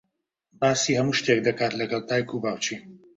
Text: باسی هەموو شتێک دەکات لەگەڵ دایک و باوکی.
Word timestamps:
باسی 0.59 0.97
هەموو 0.99 1.17
شتێک 1.19 1.39
دەکات 1.47 1.73
لەگەڵ 1.79 2.01
دایک 2.09 2.29
و 2.31 2.41
باوکی. 2.43 2.77